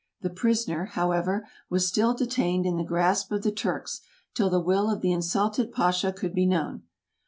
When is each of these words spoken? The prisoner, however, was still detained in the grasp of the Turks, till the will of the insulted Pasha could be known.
The 0.21 0.31
prisoner, 0.31 0.85
however, 0.85 1.47
was 1.69 1.87
still 1.87 2.15
detained 2.15 2.65
in 2.65 2.75
the 2.77 2.83
grasp 2.83 3.31
of 3.31 3.43
the 3.43 3.51
Turks, 3.51 4.01
till 4.33 4.49
the 4.49 4.59
will 4.59 4.89
of 4.89 5.01
the 5.01 5.11
insulted 5.11 5.71
Pasha 5.71 6.11
could 6.11 6.33
be 6.33 6.47
known. 6.47 6.81